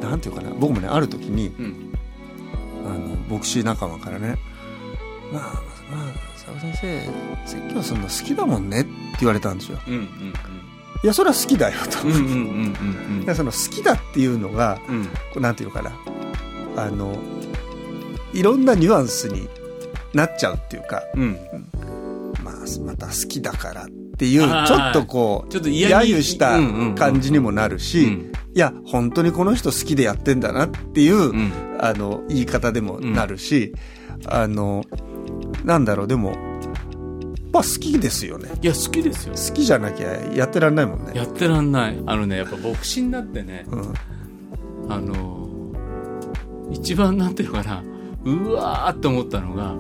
[0.02, 1.94] なんていうかな僕もねある時にうん。
[2.86, 4.38] あの牧師仲間からね
[5.34, 5.42] 「まあ
[5.92, 7.02] まあ佐賀先生
[7.46, 8.90] 説教するの好きだもんね」って
[9.22, 9.94] 言われたんですようん。
[9.94, 10.34] うん。
[11.04, 12.14] いやそれは好きだよと、うん。
[12.14, 12.22] うん。
[12.22, 12.28] うん。
[12.28, 12.32] う
[12.72, 13.20] ん。
[13.22, 15.06] だからその好きだっていうのがうん。
[15.06, 15.92] こうなんていうのかな
[16.76, 17.18] あの
[18.34, 19.48] いろんなニュアンスに
[20.14, 21.38] なっちゃうっていうかうん。
[22.44, 22.56] まあ、
[22.86, 33.72] また好きだからっていう、ちょっとこう、ちょっと揶揄したうんうんうん感じにもなるし、うんいや、本当にこの人好きでやってんだなっていう、んあの、言い方でもなるし、
[34.26, 34.84] あの
[35.64, 36.36] なんだろうでも
[37.58, 38.52] まあ好きですよね。
[38.62, 39.34] いや好きですよ。
[39.34, 41.14] 好きじゃなきゃやってらんないもんね。
[41.16, 41.98] やってらんない。
[42.06, 43.94] あのねやっぱ牧師になってねうん。
[44.90, 45.50] あの
[46.72, 47.84] 一番なんていうのかな。
[48.24, 49.76] うわーって思ったのが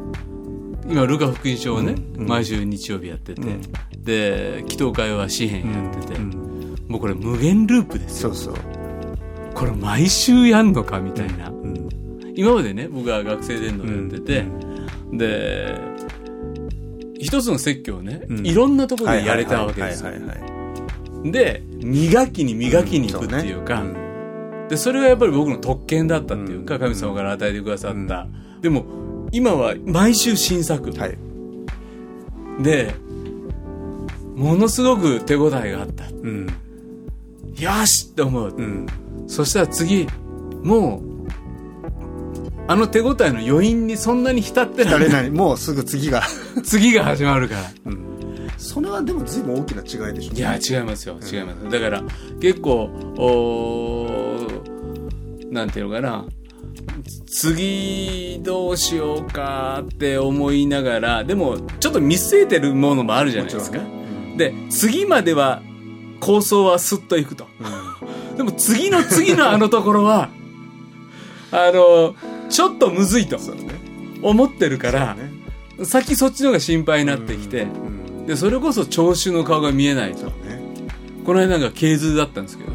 [0.88, 2.28] 今ルカ福音書をね、うんうん。
[2.28, 3.62] 毎週日曜日やってて、うん。
[4.04, 6.76] で祈祷会は詩篇やってて、うん。
[6.88, 8.34] もうこれ無限ループですよ。
[8.34, 8.64] そうそう、
[9.54, 11.88] これ毎週やんのかみたいな、うん。
[12.36, 14.46] 今までね僕は学生伝道やってて、
[15.12, 15.96] で
[17.20, 18.46] 一つの説教をね、うん。
[18.46, 20.12] いろんなところでやれたわけですよ。
[21.24, 24.68] で磨きに磨きに行くっていうか、ん。
[24.70, 26.82] でそれがやっぱり僕の特権だったっていうか、うん。
[26.82, 28.28] 神様から与えてくださった、
[28.62, 28.86] でも
[29.32, 31.18] 今は毎週新作、はい。
[32.64, 32.94] で
[34.36, 36.06] ものすごく手応えがあった。
[36.08, 36.48] うん。
[37.58, 38.86] よしって思う、うん。
[39.28, 40.08] そしたら次
[40.64, 41.07] もう
[42.68, 45.32] あの手応えの余韻にそんなに浸ってら疲れれない。
[45.32, 46.24] もうすぐ次が。
[46.64, 47.62] 次が始まるから。
[48.58, 50.34] それはでも随分大きな違いでしょ。
[50.34, 51.16] いや違いますよ。
[51.16, 52.04] 違います、だから
[52.42, 56.26] 結構おーなんていうのかな。
[57.28, 65.62] 次どうしようかって思いながらでもちょっと見据えてるものもあるじゃないですか、もちろんで次までは
[66.20, 67.48] 構想はスッといくと。
[68.36, 70.30] でも次の次のあのところは
[71.52, 72.16] あの
[72.50, 73.38] ちょっとむずいと
[74.22, 75.32] 思ってるから、ね。
[75.86, 80.26] 先そっちの方が心配になってきて、うんでそれこそ聴衆の顔が見えないと。
[80.26, 80.60] ね。
[81.26, 82.72] この間なんか経図だったんですけど、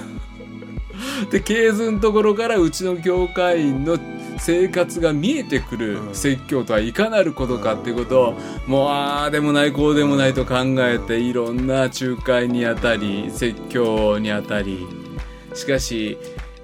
[1.30, 3.98] で経図のところからうちの教会員の
[4.38, 6.14] 生活が見えてくるうん。
[6.14, 8.34] 説教とはいかなることかっていうことを
[8.66, 14.86] もうああでもないこうでもないと考えていろんな仲介にあたり説教にあたり。
[15.52, 16.16] しかし、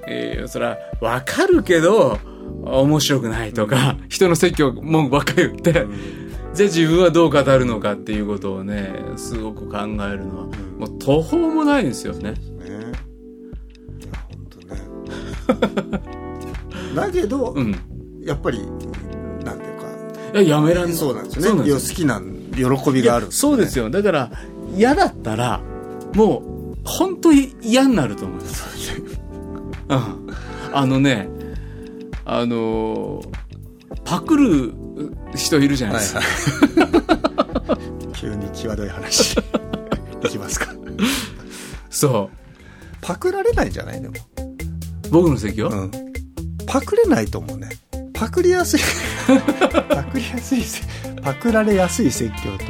[0.09, 2.19] えーそら分かるけど
[2.65, 5.73] 面白くないとか、人の説教文句ばっかり言って、
[6.55, 10.47] じゃあ自分はどう語るのかっていうことをねすごく考えるのは、
[10.79, 12.33] もう途方もないんですよね。
[12.33, 12.37] ね。
[14.01, 14.59] いや本当
[15.95, 16.01] ね。
[16.95, 17.75] だけど、うん。
[18.25, 18.61] やっぱり
[19.45, 21.71] なんていうかいや、やめらんそうなんですよね。
[21.73, 22.21] 好きな
[22.55, 23.91] 喜びがあるいやそうですよ。
[23.91, 24.31] だから、
[24.77, 25.61] 嫌だったら、
[26.15, 26.43] も
[26.75, 28.72] う、本当に嫌になると思います。
[29.89, 30.37] うん。
[30.73, 31.29] あのね、
[32.25, 33.43] あのー
[34.05, 34.75] パクる
[35.35, 36.21] 人いるじゃないですか。
[38.15, 39.37] 急に際どい話。
[40.25, 40.69] いきますか。
[41.91, 42.31] そ
[43.01, 44.01] パクられないんじゃない？
[44.01, 45.11] でも、う。
[45.11, 45.91] 僕の席を、うん、
[46.67, 47.69] パクれないと思うね。
[48.13, 48.81] パクりやすい。
[49.89, 50.83] パクりやすいせ
[51.23, 52.65] パクられやすい説教と。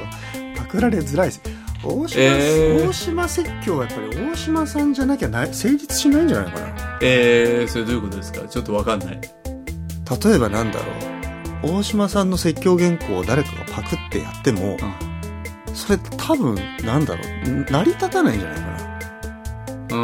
[0.56, 1.50] パクられづらい説
[1.84, 2.88] 大島,、えー。
[2.88, 8.46] 大島説教はやっぱり大島さんじゃなきゃない成立しないんじゃないかなえー、それどういうことですか？
[8.48, 9.20] ちょっとわかんない。
[9.20, 10.84] 例えばなんだろ
[11.68, 11.76] う。
[11.78, 14.76] 大島さんの説教原稿を誰かがパクってやっても、
[15.74, 17.64] それ多分なんだろう。
[17.70, 18.76] 成り立たないんじゃないかな。
[19.88, 19.96] うー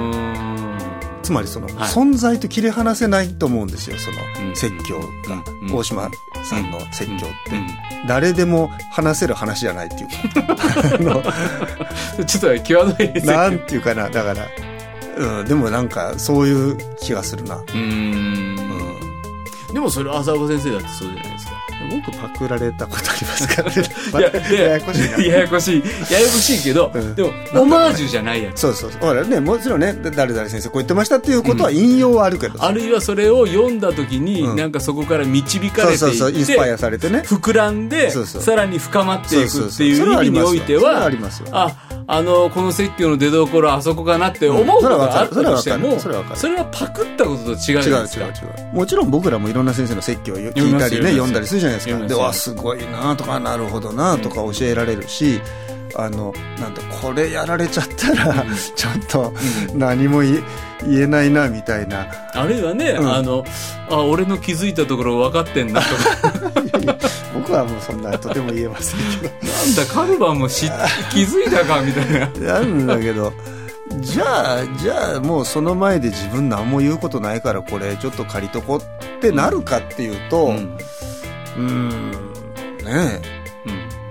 [0.00, 0.04] ん。
[1.22, 1.74] つまりその、はい。
[1.88, 4.48] 存在と切り離せないと思うんですよそうん。
[4.50, 5.06] の説教が、
[5.62, 5.68] うん。
[5.68, 5.74] うん。
[5.76, 6.10] 大島
[6.42, 8.06] さんの説教って、うん。
[8.06, 11.24] 誰でも話せる話じゃないっていうか。
[12.26, 13.32] ちょっと際どいですよ。
[13.32, 14.10] なんていうかな。
[14.10, 14.46] だから、
[15.16, 18.56] うん、でもなんかそういう気がするな、うーん。
[19.72, 21.54] でもそれ浅岡先生だってそうじゃないですか。
[21.90, 23.82] 僕パクられたことありますからね。
[24.14, 25.18] いや、い ややこしいな。
[25.18, 25.82] ややこしい。
[26.10, 27.14] ややこしいけど、うん。
[27.14, 28.60] でも、オマージュじゃないやつ。
[28.60, 29.00] そうそうそう。
[29.00, 32.66] ほらねもちろんね誰々先生こう言ってましたっていうことは引用はあるけどさ。
[32.66, 34.56] あるいはそれを読んだ時に、うん。
[34.56, 37.22] なんかそこから導かれてそうそうそうインスパイアされてね。
[37.26, 38.42] 膨らんで、そうそう。
[38.42, 41.74] さらに深まっていくっていそう意味においてははありますよ、あ、
[42.06, 46.36] あの、この説教の出所あそこかなって思うことがあったとしても、うんそれはわかる。
[46.36, 48.00] そそれはパクったことと違うじ違う違う違。
[48.72, 52.06] うもちろん僕らもいろんな先生の説教を聞いたりね読んだりするじゃないですか。
[52.06, 55.40] でわすごいなとかなるほどなとか教えられるし、
[55.96, 59.32] あのなんだこれやられちゃったら、ちょっと
[59.74, 60.42] 何も言
[60.86, 62.06] えないなみたいな。
[62.32, 62.98] あるいはね、ん。
[62.98, 63.44] あの、
[63.88, 66.98] あ、俺の気づいたところ分かってんなとか、
[67.44, 70.70] 僕はもうそんなとても言えませんけなんだ、カルバンも知っ
[71.12, 72.26] 気づいたかみたいな。
[72.26, 73.34] どなんだけど
[74.00, 80.54] じゃあじゃあもうその前で自分何も言うことないからこれちょっと借りとこってなるかっていうと
[81.58, 82.10] うん。
[82.82, 83.20] ね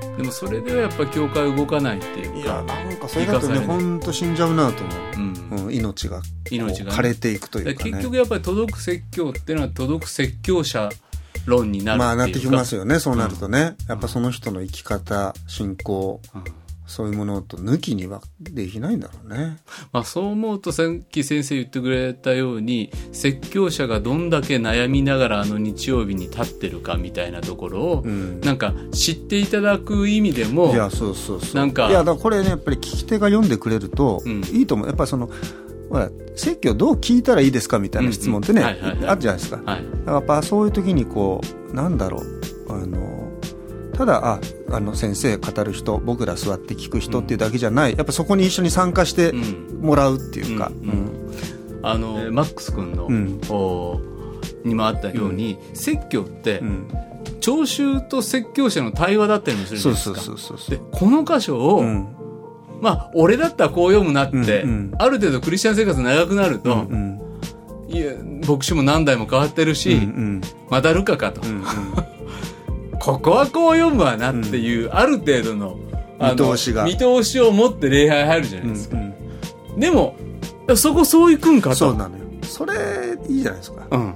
[0.06, 5.20] うん、でもそれではやっぱ教会動かないっていうかえいやなんかそれだとね本当死んじゃうなと思う。
[5.20, 5.60] ん。
[5.64, 6.98] う、うん、命が命がね。
[6.98, 7.92] 枯れていくというかね。
[7.92, 10.90] 結局やっぱり届く説教っていうのは届く説教者
[11.46, 16.22] 論になるまあなってきますよねそうなるとね、やっぱその人の生き方信仰
[16.86, 19.58] そういうものと抜きにはできないんだろうね。
[19.92, 28.42] まあ、そう思うとさっき先生言ってくれたように説教者がどんだけ悩みながらあの日曜日に立ってるかみたいなところを、ん。
[28.42, 31.56] なんか知っていただく意味でもいやそうそうそう。
[31.56, 34.44] なんかいやだこれねやっぱり聞き手が読んでくれるとうん。
[34.52, 35.30] いいと思う、やっぱりその
[35.94, 39.10] ほら説教どう聞いたらいいですかみたいな質問ってね、うんうんはいはいはい。
[39.10, 39.84] あるじゃないですか、はい。
[40.08, 42.42] やっぱそういう時にこうなんだろう。
[42.70, 43.32] あの
[43.96, 44.40] ただあ
[44.72, 49.82] あの先生語る人僕ら座って聞く人っていうだけじゃない、やっぱそこに一緒に参加してうん。
[49.84, 51.80] もらうっていうか、うんうん。
[51.84, 53.40] あのマックス君の、うん。
[53.50, 54.02] お
[54.66, 56.88] にもあったように、説教って、うん。
[57.40, 60.26] 聴衆と説教者の対話だったりもするじゃそうないですか。
[60.26, 60.78] そうそうそうそう。
[60.78, 62.08] でこの箇所を、うん
[62.84, 64.92] まあ俺だったらこう読むなって、うんうん。
[65.00, 67.20] ある程度クリスチャン生活長くなると、うん
[67.88, 68.14] いや
[68.48, 70.42] 牧師も何代も変わってるし、うんうん。
[70.70, 71.64] まだるかかと、うんうん。
[73.00, 75.78] ここはこう読むわなっていう、ある程度の
[76.20, 76.86] 見通しが。
[76.86, 79.14] 見通しを持って礼拝入るじゃないですか、うん
[79.78, 80.16] でも
[80.76, 81.76] そこそういくんかと。
[81.76, 82.24] そうなのよ。
[82.44, 82.74] それ
[83.28, 83.88] いいじゃないですか。
[83.92, 84.14] うん。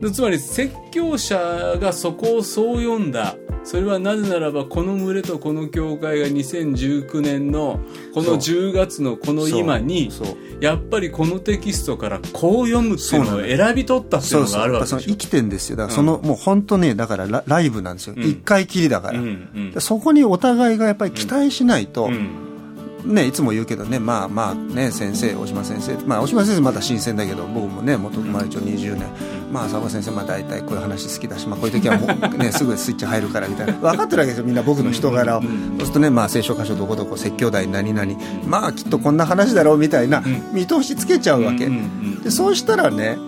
[0.00, 1.36] でつまり説教者
[1.80, 7.80] がそこをそう読んだそれはなぜならばこの群れとこの教会が2019年の
[8.12, 10.10] この10月のこの今に
[10.60, 15.76] やっぱりこのテキストからこう読むっていうのを選び取ったっていうのがあるわけで生きてんですよ。
[15.76, 18.14] だからその、もう本当ねだからラライブなんですよ。
[18.16, 19.70] 一、回きりだから、うんうん。
[19.72, 22.53] でそこにお互いがやっぱり期待しないと、うん
[23.04, 29.06] ねいつも言うけどねまあまあね先生大島先生まあ大島先生まだ新鮮だけど僕もね元まあ一応20年、
[29.52, 33.72] まあ佐賀先生まあ大体こういう話好きだし、まあ、こういう時はもうねすぐスイッチ入るからみたいな。
[33.92, 38.12] 分かってるわけですよみんな僕の人柄を、そうするとねまあ聖書箇所どこどこ説教題何々。
[38.46, 41.68] まあきっとこんな話だろうみたいな見通しつけちゃうわけ、
[42.22, 43.18] でそうしたらね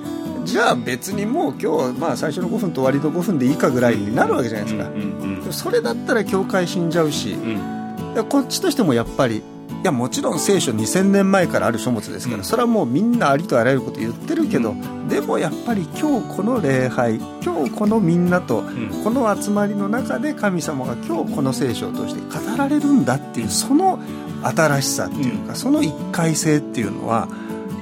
[0.45, 7.37] じゃあ別にもう今日、まあ、最初の5分と割と5分でいいかぐらいになるわけじゃないですか、それだったら教会死んじゃうし、
[8.29, 9.43] こっちとしてもやっぱり
[9.83, 12.45] いやもちろん聖書2000年前からある書物ですから、うん。
[12.45, 14.75] それはもうみんなありとあらゆること言ってるけど、
[15.09, 19.03] でもやっぱり今日この礼拝今日このみんなと、ん。
[19.05, 24.01] この集まりの中で神様が今日この聖書を通して語られるんだっていうその
[24.43, 27.29] 新しさっていうか、その一回性っていうのは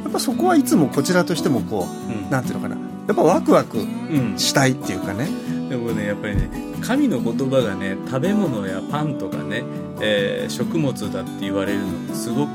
[0.03, 2.31] やっぱそこはいつもこちらとしてもこう、うん。
[2.31, 4.35] なんていうのかなやっぱワクワクうん。
[4.37, 5.29] したいっていうかね、
[5.75, 6.49] でもねやっぱりね
[6.81, 9.65] 神の言葉がね食べ物やパンとかね、
[10.01, 12.51] えー食物だって言われるのってすごく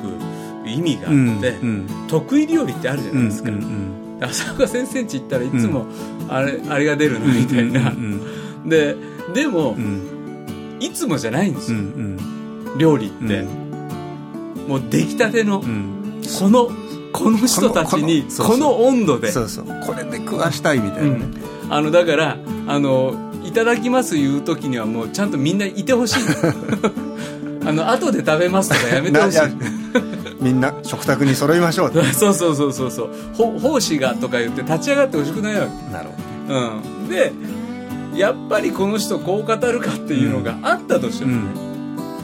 [0.66, 5.86] 意味があって、うん得意料理ってあるじゃないですか、うんうん浅岡先生んち行ったらいつも
[6.28, 8.22] あれ,、あれが出るのみたいな、うん
[8.70, 8.96] で
[9.34, 10.78] でも、うん。
[10.82, 12.78] いつもじゃないんですうよ、ん。
[12.78, 13.44] 料理って、
[14.68, 15.68] もう出来たての、うん。
[15.68, 16.70] うんこの
[17.12, 19.66] この人たちにこの温度でそうそう。
[19.86, 21.26] これで食わしたいみたいなね、
[21.70, 26.24] あのだからあの「いただきます」言う時にはもうちゃんとみんないてほしい。
[27.66, 29.40] あの後で食べますとかやめてほしい。
[30.40, 33.10] みんな食卓に揃いましょう そうそうそうそうそう。
[33.34, 35.94] ほ奉仕がとか言って立ち上がってほしくないわけ。
[35.94, 37.32] なるほうん、で
[38.16, 41.42] やっぱりこの人こう語るかっていうのがあったとしてもね、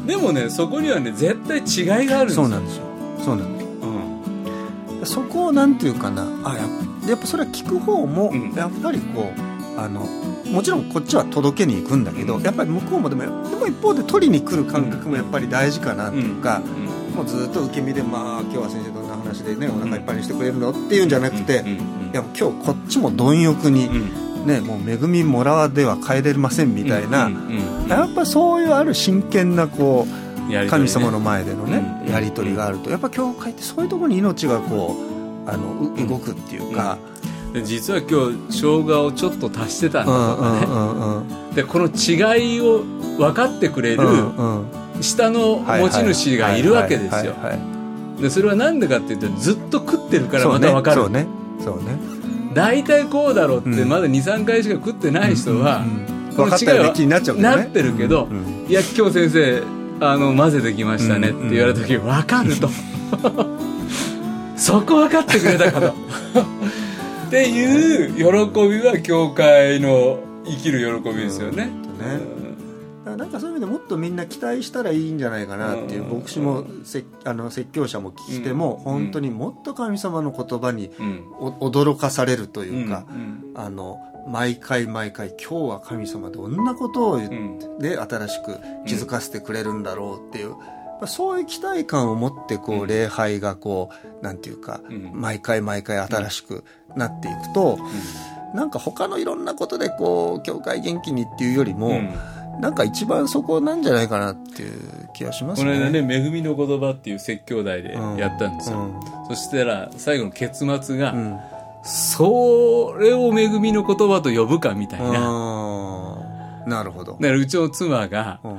[0.08, 2.44] でもねそこにはね絶対違いがあるんですよ。
[2.44, 2.84] そうなんですよ。
[3.24, 5.06] そうなんですうん。
[5.06, 6.26] そこをなんていうかな。
[6.44, 6.68] あやっ
[7.08, 8.54] やっぱそれは聞く方もうん。
[8.54, 10.02] やっぱりこうあの
[10.52, 16.62] もちろんこっちは届けに行くんだけど、やっぱり向こうもでもでも一方で取りに来る感覚もやっぱり大事かなっていうか、
[17.16, 21.68] もうずっと受け身でまあ今日は先生どんな話でねお腹いっぱいにしてくれるのっていうんじゃなくて、うん。
[21.68, 21.76] うん。
[21.76, 21.78] い
[22.14, 23.92] や今日こっちも貪欲に、う
[24.44, 24.46] ん。
[24.46, 27.36] ねもう恵みもらわでは帰れませんみたいな、うん。
[27.84, 27.88] うん。
[27.90, 30.68] やっぱそういうある真剣なこうね。
[30.70, 32.14] 神様の前でのね、うん。
[32.14, 35.15] やり取りがあるとやっぱ教会ってそういうところに命がこう
[35.46, 36.98] あのう動くっていうか、
[37.54, 42.84] で実は今日生姜をちょっと足してたんだうんとかね、うんうんうんでこの違いを
[43.18, 44.66] 分かってくれるうんうん。
[45.02, 47.10] 下の持ち主がいるわけですよ。
[47.12, 47.76] はいはいはいはい
[48.22, 51.02] でそれは何でかっていうとずっと食ってるからまた分かる。
[51.02, 51.28] そうね。
[51.60, 51.98] そうね。
[52.54, 53.90] 大体こうだろうってうん。
[53.90, 55.84] まだ23回しか食ってない人は、
[56.36, 57.56] 分かったような気になっちゃうけどね。
[57.58, 58.66] なってるけど、うん。
[58.70, 59.64] いや今日先生
[60.00, 62.70] あの混ぜてきましたねって言われた時分かると
[64.66, 65.94] そこ分かってくれたかとっ
[67.30, 68.24] ていう喜
[68.68, 71.72] びは教会の生きる喜びですよね、ね
[73.06, 76.20] だからなんかそういう意味でもっとみんな期待したらいいんじゃないかなっていう、うん。
[76.22, 78.84] 牧師もせあの説教者も聞いても、うん。
[78.84, 80.90] 本当にもっと神様の言葉に
[81.40, 83.52] 驚かされるというか、うん。
[83.54, 88.58] あの毎回毎回今日は神様どんなことを言って、新しく
[88.88, 90.56] 気づかせてくれるんだろうっていう、
[90.96, 92.88] やっぱそういう期待感を持ってこう、うん。
[92.88, 93.90] 礼拝がこ
[94.22, 95.12] うなんていうか、うん。
[95.14, 96.64] 毎回毎回新しく
[96.96, 97.78] なっていくと、
[98.54, 102.14] なんか他のいろんなことでこう教会元気にっていうよりも、うん。
[102.62, 105.74] なんか一番そこなんじゃないかなっていう気がしますね。
[105.74, 108.94] この間ね「恵みの言葉」っていう説教題でやったんですよ、うん。
[109.28, 111.38] そしたら最後の結末が、うん。
[111.84, 115.06] それを恵みの言葉と呼ぶかみたいな、
[116.66, 118.58] なるほど、だからうちの妻がうん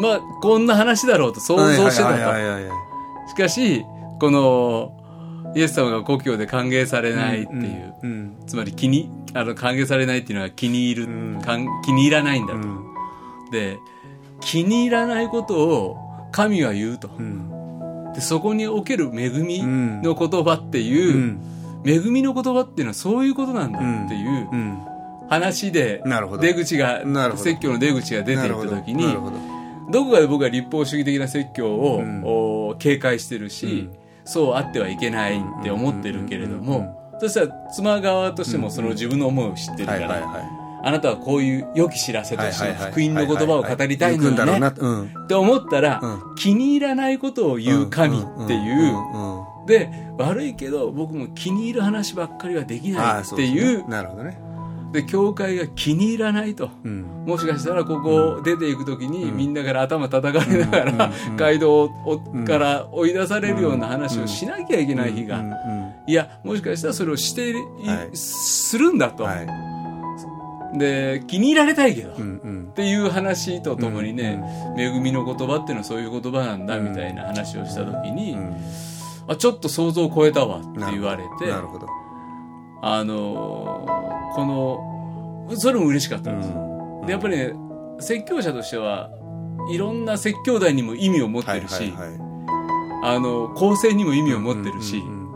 [0.00, 2.16] まあこんな話だろうと想像してたと、
[3.28, 3.84] しかし
[4.20, 4.92] この
[5.54, 11.40] イエス様が故郷で歓迎されないっていう、うんつまり気にあの歓迎されないっていうのは気に入る、うん。
[11.42, 13.50] かん気に入らないんだと、うん。
[13.50, 13.78] で
[14.40, 15.96] 気に入らないことを
[16.32, 18.12] 神は言うと、うん。
[18.14, 21.40] でそこにおける恵みの言葉っていう、うん。
[21.84, 24.78] 恵みの言葉っていうのはそういうことなんだっていううん。
[25.28, 26.02] 話で
[26.40, 27.02] 出口が
[27.36, 29.04] 説教の出口が出ていった時に
[29.90, 32.22] どどこかで僕は立法主義的な説教を、うん。
[32.24, 33.88] お警戒してるし、
[34.24, 40.46] そうあってはいけないって思ってるけれどもそしたら妻側としてもその自分の思いを知ってるから、
[40.82, 45.24] あなたはこういう良き知らせとして福音の言葉を語りたいのよねうん。
[45.24, 48.94] って思ったら、う気に入らないことを言う神っていう、
[49.66, 54.38] で悪いけど僕も気に入る話ばっかりはできあないっていうなるほどね
[54.92, 56.70] で教会が気に入らないと。
[56.84, 57.24] うん。
[57.26, 61.36] もしかしたらここ出ていく時にみんなから頭叩かれながらうん。
[61.36, 65.38] 街道をから追い出されるような話をしなきゃいけない日が。
[65.40, 65.46] うん。
[65.46, 65.92] うん。
[66.06, 68.16] いやもしかしたらそれをしていはい。
[68.16, 69.24] するんだと。
[69.24, 70.78] はい。
[70.78, 72.12] で気に入られたいけど。
[72.12, 72.40] っうん。
[72.44, 72.72] うん。
[72.74, 74.40] ていう話とともにね
[74.78, 78.56] 恵みの言葉っていうのはそういう言葉なんだみたいな話をした時にうん。
[79.28, 81.50] あちょっと想像を超えたわって言われて。
[81.50, 81.86] なるほど
[82.82, 87.02] あのーこのそれも嬉しかったんですよ。
[87.06, 87.54] でやっぱりね
[88.00, 89.10] 説教者としては
[89.70, 92.18] いろんな説教題にも意味を持ってるし、はいはいはい。
[93.04, 95.26] あの構成にも意味を持ってるし、うんうん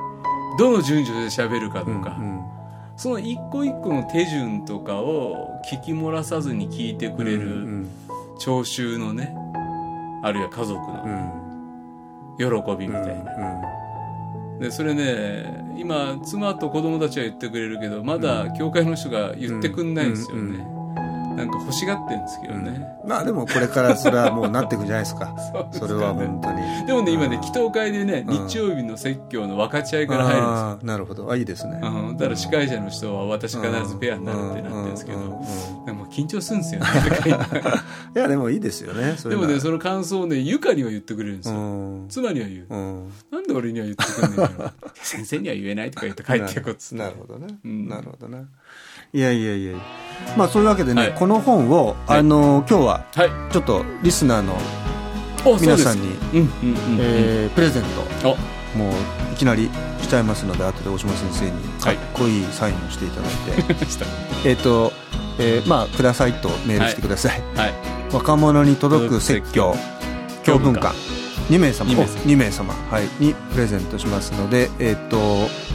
[0.58, 2.40] どの順序で喋るかとか、うん
[2.96, 7.88] その一個一個の手順とかを聞き漏らさずに聞いてくれうんる
[8.38, 9.34] 聴衆のね
[10.22, 12.66] あるいは家族うのん。
[12.76, 13.32] 喜びみたいな。
[14.60, 20.79] でそれね今妻と子供たちは言ってくれるけどまだ教会の人が言ってくんないんですよね、うん
[21.36, 25.34] なんか欲しがってるんですけどね、まあでもこれからそれはもうなっていくんじゃないですか。
[25.52, 25.88] そうですね。
[25.88, 26.86] それは本当に。
[26.86, 28.48] でもね今ね祈祷会でね、うん。
[28.48, 31.30] 日曜日の説教の分かち合いから入るんですなるほど。
[31.30, 31.80] あいいですね。
[31.82, 35.84] うん、だから司会者の人は私必ずペアになるってなってるんですけど、うんうんうん。
[35.86, 36.86] でも緊張するんですよね。
[38.16, 42.08] いやでもいいですよねでもねその感想をねゆかには言ってくれるんですよ、うん。
[42.08, 43.12] 妻には言う、うん。
[43.30, 47.02] なんで俺には言ってくんねんの 先生には言えないとか言って帰ってこっつって。
[47.02, 47.88] なるほどね、うん。
[47.88, 48.38] なるほどな
[49.12, 49.76] いやいやいや。
[50.36, 51.12] まあそういうわけでね、はい。
[51.14, 52.18] この本を、はい。
[52.20, 53.52] あの今日ははい。
[53.52, 54.56] ちょっとリスナーの
[55.44, 56.08] お皆さんに、
[57.00, 57.82] えープレゼン
[58.22, 58.36] トお
[58.78, 58.92] もう
[59.32, 59.68] いきなり
[60.00, 61.50] しちゃいますので後で大島先生に
[61.80, 63.28] かっこいいサインをしていただ
[63.72, 64.06] いて、 した。
[64.44, 64.92] えっと、
[65.38, 67.74] えーまあくださいとメールしてください、はい。
[68.12, 69.74] 若者に届く説教
[70.44, 70.58] 教。
[70.58, 70.94] 文館
[71.48, 71.90] 2名様。
[71.90, 72.20] 二名様。
[72.20, 75.16] 2名様、はい、にプレゼントしますので、えっと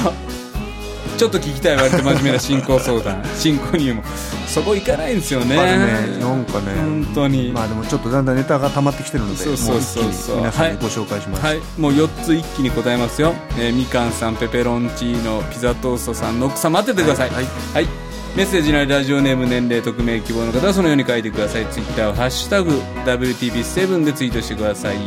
[1.17, 3.21] ちょっと聞きたい割と真面目な進行相談。
[3.35, 4.01] 進行にも。
[4.47, 5.57] そこ行かないんですよね。
[5.57, 17.29] ねなんかね本当に、まあでもちょっとだんだんネタが溜まってきてるのでそうそうそうもう一気そうに皆さんにご紹介します、はい、もう4つ一気に答えますよ、えーみかんさんペペロンチーノピザトーストさんノックさん待っててください。
[17.29, 17.45] はい。
[17.73, 18.08] はい
[18.39, 21.65] メッセージなりラジオネーム年齢匿名希望の方はそのように書いてください。
[21.65, 22.71] ツイッターを「ハッシュタグ
[23.03, 24.95] #WTB7」でツイートしてください。
[24.95, 25.05] はい。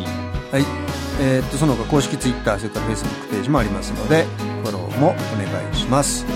[1.18, 4.26] えーっとその他公式ツイッターそれからフェイスブックページもありますので
[4.64, 6.26] フォローもお願いします、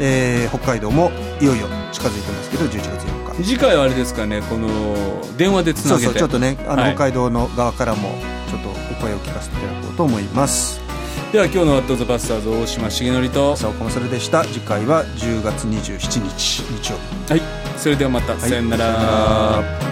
[0.00, 3.44] えー北海道もいよいよ近づいてますけど11月4日。
[3.44, 4.68] 次回はあれですかねこの
[5.36, 6.04] 電話でつなげて。
[6.04, 6.94] そうそうちょっとねあの、はい。
[6.94, 8.08] 北海道の側からも
[8.50, 8.72] ちょっとお
[9.02, 10.80] 声を聞かせていただこうと思います
[11.32, 14.44] では今日の「ワット・ザ・バスターズ」大島重則と朝岡勝でした。
[14.44, 17.32] 次回は10月27日日曜日。
[17.32, 17.42] はい。
[17.78, 18.40] それではまた、はい。
[18.42, 19.91] さよなら